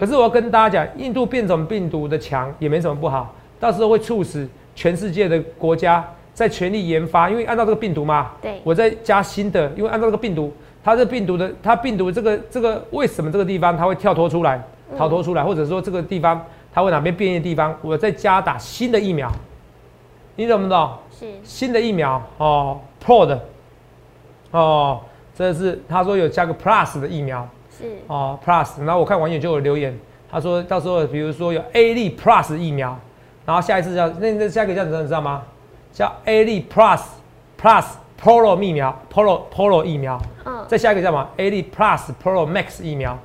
[0.00, 10.52] 可是我要跟大家讲，印度变种病毒的强也没什么不好，到时候会促使全世界的国家在全力研发，因为按照这个病毒嘛，对，我在加新的，因为按照这个病毒。
[10.88, 14.58] 它这病毒的，它病毒这个这个为什么这个地方它会跳脱出来，
[14.96, 19.30] 逃脱出来，或者说这个地方它会哪边变异的地方，我再加打新的疫苗，
[20.36, 20.90] 你懂不懂？
[21.10, 21.26] 是。
[21.44, 23.38] 新的疫苗哦，Pro 的。
[24.50, 25.00] 哦，
[25.34, 27.84] 这是他说有加个 Plus 的疫苗，是。
[28.06, 29.94] 哦 Plus，然后我看网友就有留言，
[30.30, 32.98] 他说到时候比如说有 A 粒 Plus 疫苗，
[33.44, 35.42] 然后下一次叫那那下一个叫什么你知道吗？
[35.92, 37.00] 叫 A 粒 Plus
[37.60, 37.84] Plus
[38.20, 43.18] Polo 疫苗，Polo Polo 疫苗，嗯，再下一个叫什么？AD Plus Pro Max 疫苗。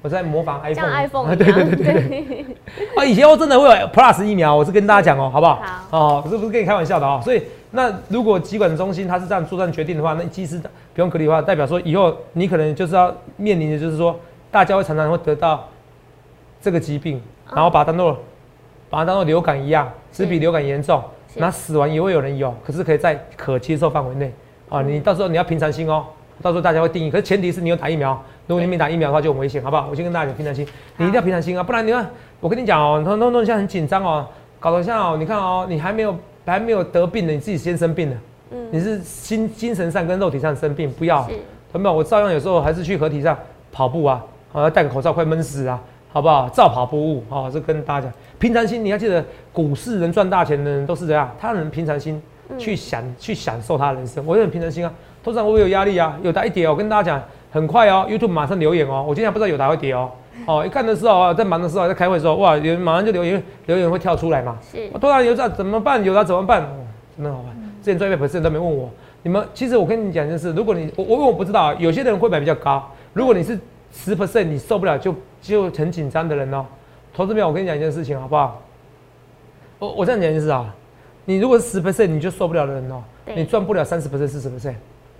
[0.00, 2.46] 我在模仿 iPhone，像 iPhone 对对对对对。
[2.96, 5.60] 啊，以前我真的会有 Plus 疫苗，我是跟大家讲哦，好不好？
[5.90, 5.98] 好。
[5.98, 7.20] 哦，这不是跟你开玩笑的哦。
[7.24, 10.56] 所以那如果疾管中心他是这样做这样决定的话，那其实
[10.94, 14.18] 不用隔离的话，代表说以后你可能就是要面临的就是说，
[14.52, 15.68] 大家会常常会得到
[16.62, 17.20] 这个疾病，
[17.52, 18.16] 然后把它当做
[18.88, 21.02] 把它当做流感一样，只比流感严重，
[21.36, 24.32] 那死亡也会有人有，可是可以在可接受范围内
[24.68, 24.82] 啊。
[24.82, 26.04] 你到时候你要平常心哦，
[26.42, 28.20] 到时候大家会定义，可是前提是你有打疫苗。
[28.46, 29.88] 如果你没打疫苗的话，就很危险，好不好？
[29.90, 32.08] 我先跟大家讲平常心，你一定要平常心啊，不然你看，
[32.40, 34.26] 我跟你讲哦，弄弄弄现在很紧张哦，
[34.58, 38.16] 搞得像哦，你看哦，你还没有还没有得病呢，你自己先生病了，
[38.52, 41.28] 嗯，你是心精神上跟肉体上生病，不要，
[41.70, 41.94] 同没有？
[41.94, 43.36] 我照样有时候还是去合体上
[43.70, 45.78] 跑步啊，好要戴个口罩，快闷死啊，
[46.12, 46.48] 好不好？
[46.48, 52.20] 照跑不误，好，这跟大家讲，平常心，你要记得，股市能赚大钱的人都是这样，他能平常心
[52.56, 54.92] 去享去享受他人生，我也很平常心啊，
[55.22, 57.22] 通常我有压力啊，有打一跌，我跟大家讲。
[57.50, 59.02] 很快哦，YouTube 马上留言哦。
[59.08, 60.10] 我今天不知道有打会跌哦。
[60.44, 64.58] 哦，一看的时候啊，在忙的时候，在开会的时候，哇，有人马上就留言，留言会跳出来嘛。
[64.70, 64.86] 是。
[65.00, 66.04] 突然有在怎么办？
[66.04, 66.68] 有他怎么办？
[67.16, 67.46] 真的好玩。
[67.82, 68.90] 之前专业粉丝都没问我。
[69.22, 72.86] 你们其实我跟你讲就是，如果你我我我不知道，有些人会买比较高。
[73.14, 73.58] 如果你是
[74.04, 76.64] 十 percent，你受不了就就很紧张的人哦。
[77.12, 78.62] 投资票，我跟你讲一件事情好不好？
[79.80, 80.72] 我我这样讲就是啊，
[81.24, 83.02] 你如果是十 percent，你就受不了的人哦。
[83.34, 84.74] 你赚不了三十 percent、四十 percent，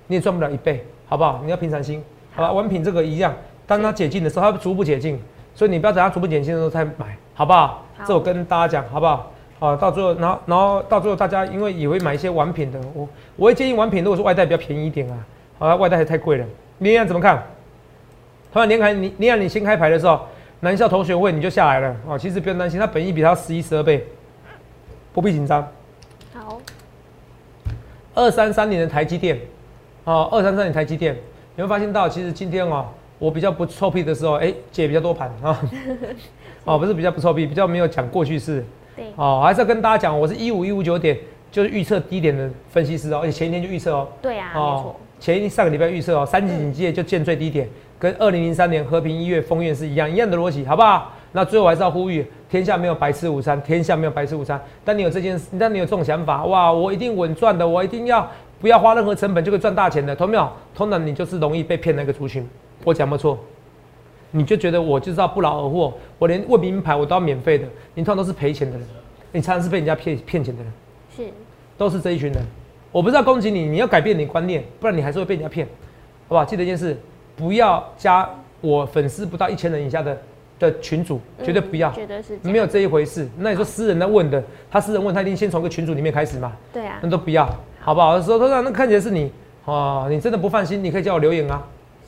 [0.06, 1.40] 你也赚不了一倍，好不好？
[1.44, 2.02] 你要平常心。
[2.34, 3.34] 好吧，玩品这个一样，
[3.66, 5.20] 当它解禁的时候，它逐步解禁，
[5.54, 7.84] 所以你不要等它逐步解禁的时候再买，好不好？
[8.06, 9.30] 这我跟大家讲，好不好？
[9.58, 15.26] 好，到最后，然后然后到最后，大家因为也会买一些玩品的，我我会建议玩品，如果是外带比较便宜一点啊，
[15.58, 16.46] 好，外带还太贵了。
[16.78, 17.42] 你安怎么看？
[18.52, 20.20] 他说连开你你安你新开牌的时候，
[20.60, 21.96] 南校同学会你就下来了。
[22.06, 24.04] 哦，其实不用担心，它本益比它十一十二倍，
[25.12, 25.66] 不必紧张。
[26.32, 26.60] 好，
[28.14, 29.38] 二三三年的台积电，
[30.04, 31.16] 哦，二三三年台积电。
[31.56, 32.86] 你会发现到，其实今天哦，
[33.18, 35.60] 我比较不臭屁的时候，哎，解比较多盘啊，
[36.64, 41.18] 哦，不是比较不臭屁，比较没有讲过去式，对，哦，还是要跟大家讲，我是一五一五九点，
[41.50, 51.12] 就是预测低点的分析师哦，而且前一天就预测哦，对啊，没错，前一上个礼拜预测哦，三级警戒就见最低点，跟二零零三年和平一月封院是一样一样的逻辑，好不好？
[51.32, 58.28] 那最后还是要呼吁，天下没有白吃午餐，天下没有白吃午餐，但你有这件事，但你有这种想法，哇，我一定稳赚的，我一定要。
[58.60, 60.50] 不要花任何成本就可以赚大钱的，同没有？
[60.74, 62.44] 通常你就是容易被骗那个族群。
[62.82, 63.38] 我讲没错，
[64.32, 68.84] 你就觉得我就是要不劳而获，我连问名牌我都要免费的，你通常都是赔钱的人，
[69.30, 70.72] 你常常是被人家骗骗钱的人，
[71.16, 71.32] 是，
[71.76, 72.42] 都是这一群人。
[72.90, 75.64] 我不是要攻击你，你要改变你观念，不然你还是会被人家骗，
[76.26, 76.44] 好不好？
[76.44, 76.96] 记得一件事，
[77.38, 78.28] 不要加
[78.60, 80.18] 我粉丝不到一千人以下的
[80.58, 83.28] 的群主，绝对不要，绝对是没有这一回事。
[83.38, 86.52] 那你说私人在问的，他私人问他一定先从个群主里面开始嘛？
[86.72, 87.48] 对啊，那都不要。
[87.80, 88.20] 好不好？
[88.20, 89.30] 说头上那看起来是你
[89.64, 91.62] 哦，你真的不放心，你可以叫我留言啊，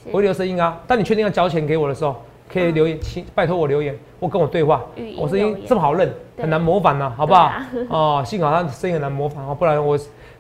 [0.07, 0.79] 我会留声音啊。
[0.87, 2.21] 但你确定要交钱给我的时候，
[2.53, 4.85] 可以留言，请拜托我留言，或跟我对话。
[5.17, 7.53] 我声音这么好认，很难模仿呢，好不好？
[7.89, 9.97] 哦，幸好他声音很难模仿哦，不然我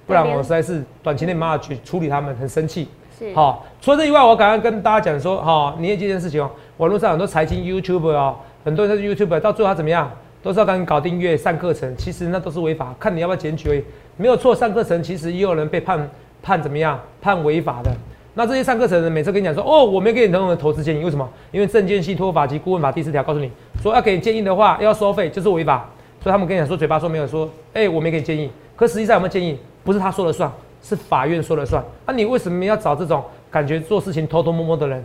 [0.06, 2.88] 不然我实在是短期内没办法去处理他们，很生气。
[3.34, 10.10] 好，除了这以外，我刚刚跟大家讲说，哈，你也这件事情哦，网络上很多财经 YouTuber 啊，很多人是 YouTuber，到最后他怎么样？
[10.42, 13.84] 都是要赶紧搞订阅、上课程，其实那都是违法，看你要不要检举而已。
[14.16, 16.10] 没有错，上课程其实也有人被判
[16.42, 16.98] 判怎么样？
[17.20, 17.90] 判违法的。
[18.32, 21.28] 那这些上课程的人每次跟你讲说，哦，我没给你任何投资建议，为什么？
[21.52, 23.50] 因为证券信托法及顾问法第四条告诉你
[23.82, 25.86] 说，要给你建议的话要收费，就是违法。
[26.22, 29.58] 所以他们跟你讲说，嘴巴说没有说，哎，我没给你建议，可实际上有没有建议？
[29.84, 30.50] 不是他说了算，
[30.82, 31.82] 是法院说了算。
[32.06, 35.04] 那你为什么要找这种感觉做事情偷偷摸摸的人？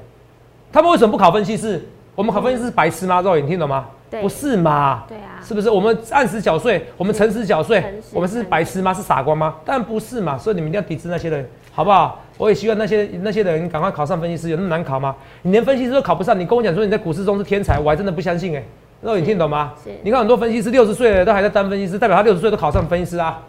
[0.71, 1.83] 他们为什么不考分析师？
[2.15, 3.21] 我们考分析师是白痴吗？
[3.21, 3.87] 肉眼听懂吗？
[4.21, 5.03] 不是嘛？
[5.09, 5.69] 对啊，是不是？
[5.69, 7.83] 我们按时缴税，我们诚实缴税，
[8.13, 8.93] 我们是白痴吗？
[8.93, 9.55] 是傻瓜吗？
[9.65, 10.37] 当然不是嘛！
[10.37, 12.21] 所以你们一定要抵制那些人，好不好？
[12.37, 15.13] 我也希望那些那些人赶快考上分析师，有那么难考吗？
[15.41, 18.63] 你连分析师都考不上，你跟我讲说你在股市中是天才，我还真的不相信哎。
[19.05, 19.73] 肉眼听懂吗？
[20.01, 23.39] 你看很多分析师六十岁了都还在当分析师，代表他六十岁都考上分析师啊，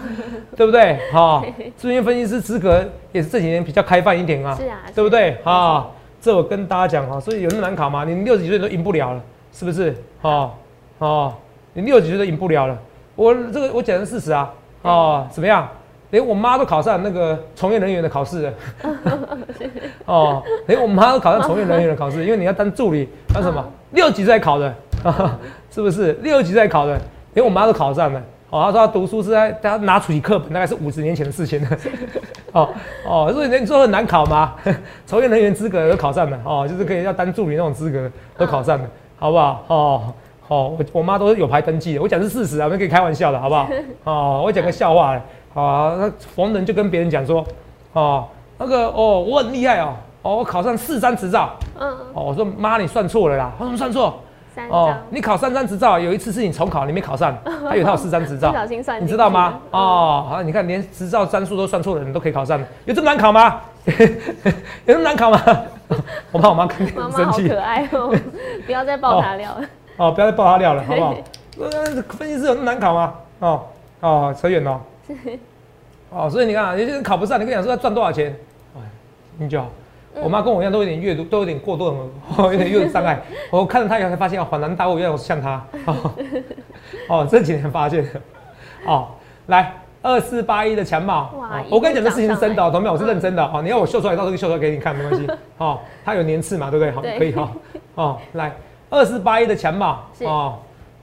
[0.54, 0.98] 对不对？
[1.10, 1.42] 哈，
[1.80, 5.38] 是因为分析师资格也是这几年比较开放一点啊，是啊，对不对？
[5.42, 5.88] 哈，
[6.20, 8.04] 这我跟大家讲哈，所以有那么难考吗？
[8.04, 9.22] 你六十几岁都赢不了了。
[9.52, 9.96] 是不是？
[10.20, 10.50] 哦
[10.98, 11.32] 哦，
[11.72, 12.76] 你六十几岁都赢不了了。
[13.14, 14.52] 我这个我讲的是事实啊。
[14.82, 15.66] 哦，怎么样？
[16.10, 18.52] 连我妈都考上那个从业人员的考试了。
[20.04, 23.64] 哦，连我妈都考上从业人员的考试，因为你要当助理，当什么？
[23.92, 24.74] 六级在考的，
[25.70, 26.12] 是不是？
[26.22, 26.98] 六级在考的，
[27.34, 28.22] 连我妈都考上了。
[28.50, 31.68] 哦，她说他读书是在他拿出课本，大概是五十年前的事情了。
[32.52, 32.68] 哦
[33.04, 34.54] 哦，所以你说很难考吗？
[35.04, 36.38] 从业人员资格都考上了。
[36.44, 38.84] 哦，就是可以要当助理那种资格都考上了。
[39.18, 39.64] 好不好？
[39.66, 40.14] 哦，
[40.48, 42.00] 哦，我我妈都是有牌登记的。
[42.02, 43.68] 我讲是事实啊，没可以开玩笑的，好不好？
[44.04, 45.20] 哦，我讲个笑话，
[45.52, 45.96] 好啊。
[45.98, 47.44] 那逢人就跟别人讲说，
[47.94, 48.26] 哦，
[48.58, 54.20] 那个哦，我很厉害哦，哦，我考上四张执照，嗯，哦，我说妈，你算错了啦，他说算错，
[54.56, 63.60] 三哦，，你考三张执照，有一次是你重考，你没考上，他以为他有四张执照不，小心算你知道吗哦，好，你看连执照张数都算错了，你都可以考上，有这么难考吗？
[63.84, 65.38] 有这么难考吗？
[66.32, 68.14] 我怕我妈看见妈很生气妈好可爱哦，
[68.64, 69.68] 不要再爆他料了。
[69.98, 71.14] 哦，不要再爆他料了，好不好？
[71.60, 73.14] 呃，分析师有那么难考吗？
[73.40, 73.62] 哦
[74.00, 74.80] 哦，扯远了哦。
[76.10, 78.34] 哦，所以你看啊，有些人考不上，你跟他讲说要赚多少钱，
[78.74, 78.80] 哎，
[79.36, 79.68] 你就好。
[80.22, 81.84] 我妈跟我一样，都有点阅读，都有点过度，
[82.36, 83.20] 哦， 有点阅读障碍。
[83.50, 85.62] 我看了她以后才发现，哦，恍然大悟，原来我像她。
[85.86, 86.12] 哦，
[87.08, 88.10] 哦，这几年发现的。
[88.86, 89.08] 哦，
[89.46, 92.92] 来二四八一的强茂，哇一路哦我跟你讲这事情是真的同没有？
[92.94, 93.60] 我是认真的哦。
[93.62, 95.28] 你要我秀出来，到时候秀出来给你看，没关系。
[95.58, 96.92] 哦，它有年次嘛，对不对？
[96.92, 97.50] 好，可以哈。
[97.96, 98.54] 哦，来
[98.88, 100.58] 二四八一的强茂，是哦，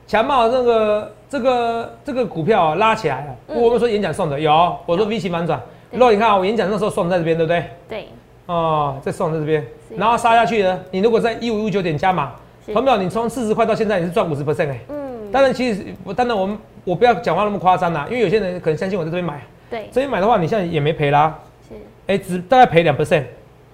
[0.08, 3.36] 强茂这个这个这个股票啊拉起来了。
[3.50, 5.60] 嗯我们说演讲送的有，我说 V 型反转。
[5.92, 7.66] 对如果你看啊我演讲那时候送在这边，对不对？
[7.88, 8.08] 对，
[8.46, 12.34] 哦，再送在这边，然后杀下去呢，你如果在一五一九点加码，
[12.66, 12.98] 是同没有？
[12.98, 14.80] 你从四十块到现在你是赚五十 percent 哎。
[14.90, 21.76] 嗯，当然，其实我当然我们我不要讲话那么夸张啦，因为有些人可能相信我在这边买，对，这边买的话，你现在也没赔啦，是，
[22.08, 23.24] 哎、只大概赔两 percent。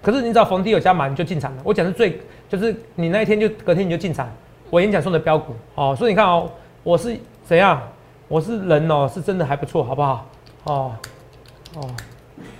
[0.01, 1.62] 可是你只要逢低有加码，你就进场了。
[1.63, 4.29] 我讲是最，就是你那一天就隔天你就进场。
[4.69, 6.49] 我演讲送的标股哦，所以你看哦，
[6.84, 7.82] 我是怎样？
[8.27, 10.25] 我是人哦，是真的还不错，好不好？
[10.65, 10.91] 哦
[11.75, 11.89] 哦，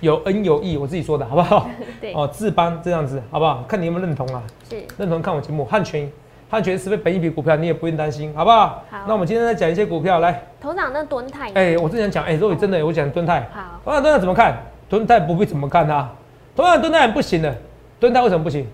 [0.00, 1.68] 有恩有义，我自己说的好不好？
[2.00, 3.62] 对，哦，志邦这样子好不好？
[3.68, 4.42] 看你有没有认同啊？
[4.68, 6.10] 是，认同看我节目，汉权，
[6.48, 8.82] 汉权十倍本一笔股票，你也不用担心，好不好？
[8.90, 10.42] 好那我们今天再讲一些股票来。
[10.60, 14.56] 头长那蹲泰，哎、我之前讲，哎、如果真的，我讲蹲泰，好，同样敦泰怎么看？
[14.88, 16.12] 蹲泰不必怎么看啊？
[16.56, 17.54] 同样蹲泰不行的，
[17.98, 18.66] 蹲泰为什么不行？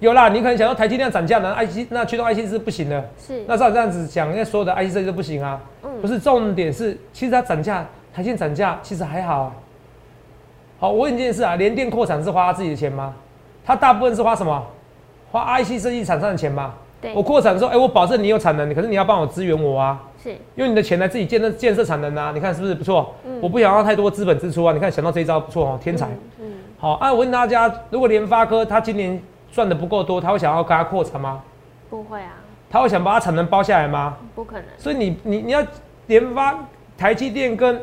[0.00, 3.02] 有啦，你可能想到台积电涨价呢，IC 那驱动 IC 是不行的。
[3.18, 5.58] 是，那照这样子讲，那所有的 IC 设计都不行啊。
[5.82, 9.52] 嗯不是重点是，其实它涨价，台积电涨价其实还好啊。
[10.84, 13.14] 好，我问你一件事啊，联电扩产是花他自己的钱吗？
[13.64, 14.62] 他大部分是花什么？
[15.32, 16.74] 花 IC 设计厂商的钱吗？
[17.00, 23.14] 对我，扩产的时候，哎、我保证你有产能，可是你要帮我支援我啊，是，用你的钱来自己建设建设产能啊，你看是不是不错？
[23.26, 26.06] 嗯我不想要太多资本支出啊，你看想到这一招不错哦，天才。
[26.38, 29.18] 嗯，好啊，我问大家，如果联发科它今年
[29.50, 31.40] 赚的不够多，他会想要跟它扩产吗？
[31.88, 32.34] 不会啊，
[32.68, 34.18] 他会想把它产能包下来吗？
[34.34, 35.64] 不可能，所以你你你要
[36.08, 36.54] 联发
[36.98, 37.80] 台积电跟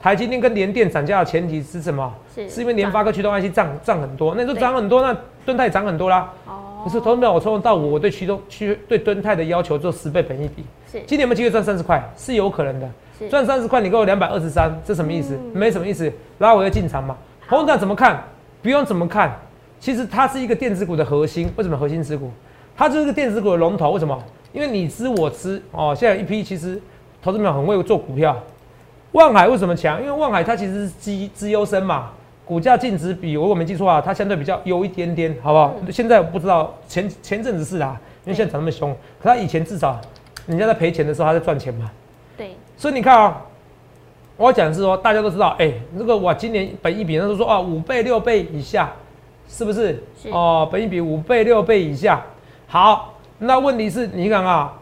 [0.00, 2.14] 台积电跟联电涨价的前提是什么？
[2.34, 6.32] 是，是因为联发科驱动 IC 涨涨很多，那你说涨很多，那敦泰涨很多啦。
[6.46, 12.00] 哦，可是投资表我从头到尾，我对驱动驱对敦泰的要求做十倍本一比，是，今年有没有机会赚三十块？
[12.16, 12.88] 是有可能的。
[13.18, 15.34] 是，赚三十块，你给我两百二十三，这什么意思？
[15.34, 17.16] 嗯没什么意思，然后我要进场嘛。
[17.48, 18.22] 红展怎么看？
[18.62, 19.36] 不用怎么看，
[19.80, 21.50] 其实它是一个电子股的核心。
[21.56, 22.30] 为什么核心持股？
[22.76, 23.90] 它就是个电子股的龙头。
[23.90, 24.16] 为什么？
[24.52, 25.92] 因为你知我知哦。
[25.96, 26.80] 现在有一批其实
[27.20, 28.40] 投资者很会做股票。
[29.12, 30.00] 万海为什么强？
[30.00, 32.10] 因为万海它其实是绩资优生嘛，
[32.44, 35.74] 股价净值比我如果没记错啊，它相对比较优一点点，好不好？
[35.90, 39.98] 现在我不知道前前阵子是啊，因为现在涨那么凶，可它以前至少
[40.46, 41.90] 人家在赔钱的时候，它在赚钱嘛。
[42.36, 43.42] 对，所以你看啊，
[44.36, 48.92] 我要讲的是说，大家都知道，哎、这个我，今年本一比那都说啊，五倍六倍以下，
[49.48, 50.02] 是不是？
[50.22, 52.22] 是哦，本一比五倍六倍以下。
[52.66, 54.72] 好，那问题是你看啊，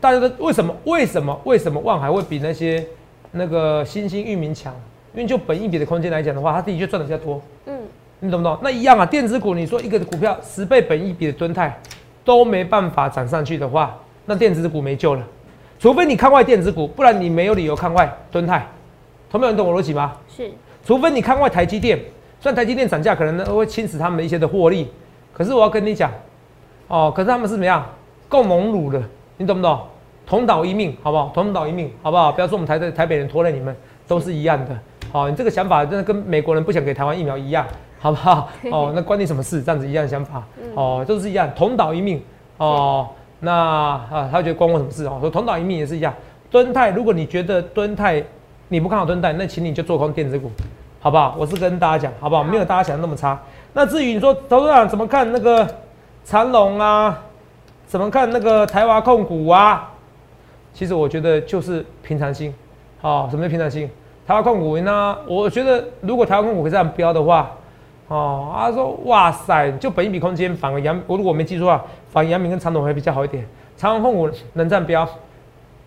[0.00, 2.84] 大家都为什么为什么为什么万海会比那些
[3.32, 4.74] 那个新兴域名强？
[5.14, 7.40] 因为就本一比的空间来讲的话，它的确赚的比较多。
[7.66, 7.78] 嗯，
[8.20, 8.58] 你懂不懂？
[8.62, 11.76] 那一样啊，电子股，你说一个股票十倍本一比的吨泰
[12.24, 15.24] 都没办法涨上去的话，那电子股没救了。
[15.78, 18.66] 除非你看外电子股，不然你没有理由看外吨泰。
[19.30, 20.16] 同没有人懂我逻辑吗？
[20.28, 20.50] 是，
[20.84, 21.98] 除非你看外台积电，
[22.40, 24.88] 虽然台积电涨价可能呢会侵蚀他们一些的获利，
[25.32, 26.10] 可是我要跟你讲，
[26.86, 27.84] 哦，可是他们是怎么样？
[28.28, 29.02] 共荣辱的，
[29.36, 29.80] 你懂不懂？
[30.28, 31.30] 同岛一命，好不好？
[31.32, 32.30] 同岛一命，好不好？
[32.30, 33.74] 不要说我们台的台北人拖累你们，
[34.06, 34.78] 都是一样的。
[35.10, 37.66] 好、你这个想法真的跟美国人不想给台湾疫苗一样，
[37.98, 38.50] 好不好？
[38.70, 39.62] 哦，那关你什么事？
[39.62, 42.22] 这样子一样的想法，哦，都是一样，同岛一命。
[42.58, 43.08] 哦，
[43.40, 45.16] 那啊，他觉得关我什么事哦？
[45.20, 46.12] 说同岛一命也是一样。
[46.50, 48.22] 敦泰，如果你觉得敦泰
[48.68, 50.50] 你不看好敦泰，那请你就做空电子股，
[51.00, 51.34] 好不好？
[51.38, 52.44] 我是跟大家讲，好不好？
[52.44, 53.40] 没有大家想的那么差。
[53.72, 55.66] 那至于你说投资长怎么看那个
[56.22, 57.18] 长隆啊，
[57.86, 59.90] 怎么看那个台华控股啊？
[60.72, 62.54] 其实我觉得就是平常心。
[63.00, 63.88] 哦，什么叫平常心？
[64.26, 65.16] 台湾控股呢？
[65.26, 67.50] 我觉得如果台湾控股可以这样标的话，
[68.08, 73.46] 哦，他说哇塞，就本一笔空间反而阳，我如果没记错啊，反而阳明跟长隆会比较好一点。
[73.76, 75.08] 长隆控股能占标，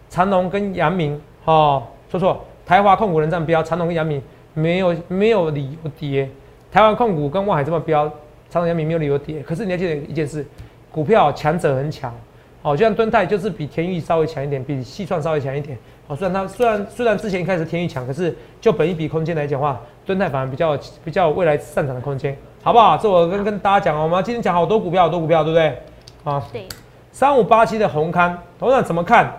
[0.10, 4.22] 长隆跟阳明哦，说错，台华控股能占标，长隆跟阳明
[4.54, 6.30] 没有没有理由跌。
[6.72, 8.10] 台湾控股跟万海这么标，
[8.50, 9.44] 长隆、阳明没有理由跌。
[9.44, 10.46] 可是你要记得一件事，
[10.89, 12.13] 股票强者很强。
[12.62, 15.78] 哦，就像敦泰就是比天域稍微强一点，比细创稍微强一点。
[16.08, 22.97] 哦，虽然它虽然虽然之前一开始天域强，可是就本一比空间来讲的话，敦泰反而比较比较有未来上涨的空间，好不好？
[22.97, 25.78] 这我跟跟大家讲哦，我们今天讲好多股票，好多股票，对不对？
[26.24, 26.67] 啊，对，
[27.12, 29.34] 三五八七的红刊，董事长怎么看？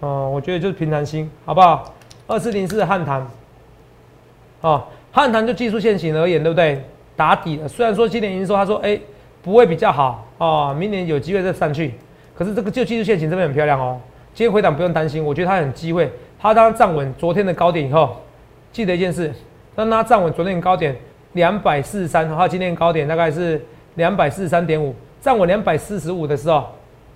[0.00, 1.94] 哦、我觉得就是平常心，好不好？
[2.26, 3.30] 二四零四的汉唐，
[4.60, 4.82] 哦，
[5.12, 6.82] 汉唐就技术线型而言，对不对？
[7.16, 7.68] 打底了。
[7.68, 8.98] 虽然说今年营收他说，哎、
[9.42, 11.94] 不会比较好哦，明年有机会再上去。
[12.34, 14.00] 可是这个就技术线型这边很漂亮哦。
[14.34, 16.10] 今天回档不用担心，我觉得它很机会。
[16.40, 18.16] 它当它站稳昨天的高点以后，
[18.72, 19.32] 记得一件事，
[19.74, 20.94] 当它站稳昨天的高点
[21.32, 26.66] 两百四十三，它今天的高点大概是两百四十三点五，站稳两百四十五的时候，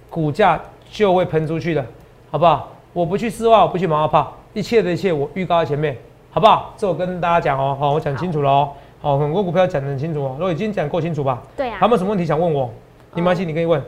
[0.09, 1.85] 股价就会喷出去的，
[2.31, 2.73] 好不好？
[2.93, 5.97] 我不去丝袜，我不去马后炮，一切的一切我预告在前面，
[6.31, 6.73] 好不好？
[6.77, 11.43] 这我跟大家讲哦，好，我讲清楚了哦，好，很多股票讲得很清楚哦，我已经讲够清楚吧？
[11.57, 12.71] 对啊还有，没有什么问题想问我？
[13.15, 13.83] 你没关系，你可以问，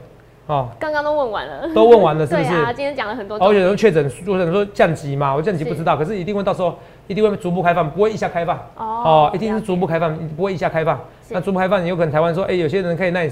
[0.50, 2.48] 哦，刚刚都问完了，都问完了是不是？
[2.48, 8.56] 对啊，今天讲了很多而且有人确诊，有人说降级嘛，我降级不知道，可是一定会到时候一定会逐步开放，不会一下开放。
[8.76, 10.98] 哦哦，一定是逐步开放，不会一下开放。
[11.28, 13.30] 那逐步开放，有可能台湾说，哎、有些人可以内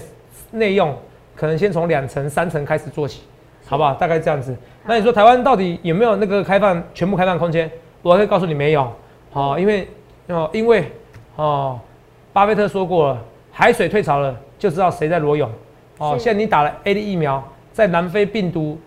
[0.52, 0.94] 内用，
[1.34, 3.22] 可能先从两层、三层开始做起，
[3.66, 3.94] 好不好？
[3.94, 4.56] 大概这样子。
[4.86, 7.68] 那你说台湾到底有没有那个开放全部开放空间？
[8.00, 8.88] 我可以告诉你没有。
[9.32, 9.88] 哦，因为
[10.28, 10.92] 哦，因为
[11.34, 11.80] 哦，
[12.32, 13.18] 巴菲特说过了，
[13.50, 15.50] 海水退潮了，就知道谁在裸泳。
[15.98, 18.78] 哦，是现在你打了 A D 疫苗，在南非病毒，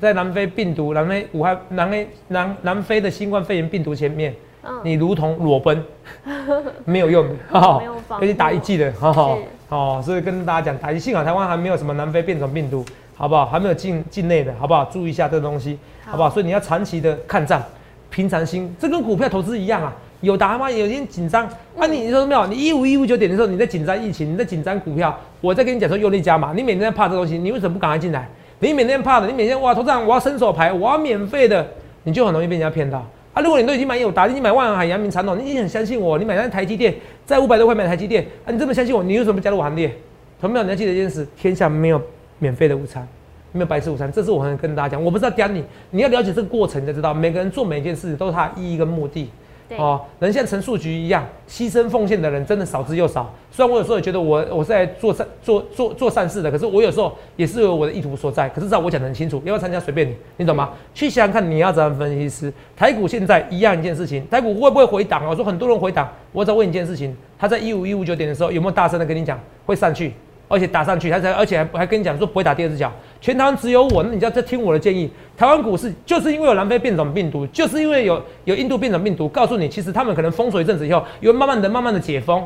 [0.00, 5.84] 在南非病毒、南非武汉、南非南南非的新冠肺炎病毒前面，嗯，你如同裸奔，
[6.84, 9.38] 没有用的，哈没有防尤其打一剂的，哈哈，
[9.68, 13.46] 哦，所以跟大家讲，打一，幸好台湾还没有什么南非变种病毒，好不好？
[13.46, 14.84] 还没有境境内的，好不好？
[14.86, 16.30] 注意一下这个东西，好好不好？
[16.30, 17.62] 所以你要长期的看涨，
[18.10, 19.94] 平常心，这跟股票投资一样啊。
[20.26, 20.68] 有答吗？
[20.68, 21.46] 有点紧张
[21.78, 21.86] 啊！
[21.86, 22.44] 你你说没有？
[22.48, 28.28] 你一五一五九点的时候，你在紧张疫情，你在紧张股票，我在跟你讲说用力加码，你每天在怕这东西，你为什么不赶快进来？
[28.58, 31.64] 你每天怕的，你每天哇，头上我要伸手牌，我要免费的，
[32.02, 33.40] 你就很容易被人家骗到啊！
[33.40, 36.92] 如果你都已经买友达，你买万海、阳明、长统，你已经很相信我，你买那台积电，
[37.24, 39.94] 在五百多块买台积电啊，你这么相信我，你为什么不加入我行列？
[40.40, 40.64] 同没有？
[40.64, 42.02] 你要记得一件事：天下没有
[42.40, 43.06] 免费的午餐，
[43.52, 44.10] 没有白吃午餐。
[44.10, 49.30] 这是我很跟大家讲，我不是要刁你，你要了解这个过程，你才知道每个人做每件事都是他的意义跟目的。
[49.68, 53.32] 对，哦，人像陈树菊一样牺牲奉献的人，真的少之又少。
[53.50, 58.48] 虽然我有时候也觉得我我是在做善做做做善事的，可是我有时候也是有我的意图所在。
[58.50, 60.70] 可是，照我讲得很清楚，要不要参加随便你，你懂吗？
[60.94, 62.52] 去想想看，你要怎样分析师？
[62.76, 65.30] 台股现在一样一件事情，台股会不会回档啊？
[65.30, 70.12] 我说很多人回档，我只要问你一件事情，他在一五一五九点的时候有没有大声的跟你讲会上去？
[70.48, 75.10] 而且打上去，他才而且还还跟你讲说不会打第二只脚，全台湾只有我，那你就要再听我的建议。
[75.36, 82.42] 台湾股市就是因为有南非变种病毒，就是因为有有印度变种病毒，告诉你其实他们可能封锁一阵子以后，有慢慢的、慢慢的解封。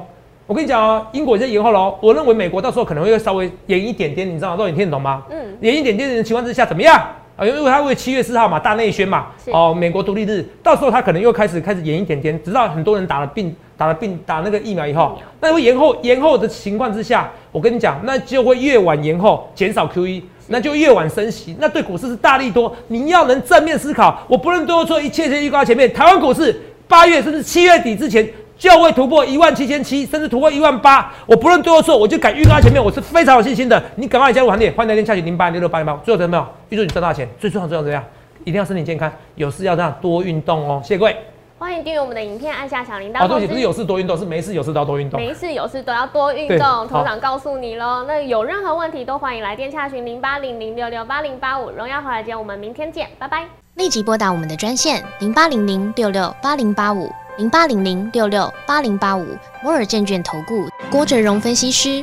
[0.46, 4.56] 我跟你讲哦，英国已经延后了哦，我认为美国到时候可能会稍微延一点点，你知道吗？
[4.56, 5.22] 都你听得懂吗？
[5.30, 6.96] 嗯，延一点点的情况之下怎么样？
[7.36, 22.76] 啊，因为他为七月四号嘛，大内宣嘛，哦，美国独立日，到时候他可能又开始开始延一点点，直到很多人打了病打了病打那个疫苗以后，那会延后延后的情况之下，我跟你讲，那就会越晚延后，减少 QE，那就越晚升息，那对股市是大利多。
[22.88, 28.28] 你要能正面思考，我不论多做一切切预告前面，台湾股市八月甚至七月底之前。
[28.58, 31.10] 就会突破一万七千七，甚至突破一万八。
[31.24, 33.82] 我不论对或错，我就敢预告在前面，我是非常有信心的。
[33.96, 35.98] 你赶快加入行列，欢迎来电下去零八六六八零八。
[36.04, 36.46] 最后怎么样？
[36.68, 38.04] 预祝你赚大钱，最重要最重要怎样？
[38.44, 40.78] 一定要身体健康，有事要这样多运动哦。
[40.84, 41.16] 谢谢各位。
[41.60, 43.22] 欢迎订阅我们的影片，按下小铃铛。
[43.22, 45.20] 哦，对不起，不是有事多运动，是没事有事都要多运动。
[45.20, 48.02] 没事有事都要多运对动，好头长告诉你喽。
[48.08, 51.68] 那有任何问题都欢迎来电洽询零八零零六六八零八五。
[51.68, 53.46] 荣耀华尔街，我们明天见，拜拜。
[53.74, 59.26] 立即拨打我们的专线零八零零六六八零八五零八零零六六八零八五
[59.62, 62.02] 摩尔证券投顾郭哲荣分析师。